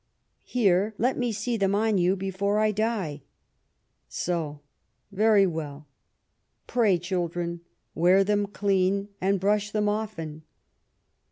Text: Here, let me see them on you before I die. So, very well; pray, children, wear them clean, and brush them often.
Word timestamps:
Here, 0.47 0.95
let 0.97 1.15
me 1.15 1.31
see 1.31 1.57
them 1.57 1.75
on 1.75 1.99
you 1.99 2.15
before 2.15 2.57
I 2.57 2.71
die. 2.71 3.21
So, 4.09 4.61
very 5.11 5.45
well; 5.45 5.85
pray, 6.65 6.97
children, 6.97 7.61
wear 7.93 8.23
them 8.23 8.47
clean, 8.47 9.09
and 9.21 9.39
brush 9.39 9.69
them 9.69 9.87
often. 9.87 10.41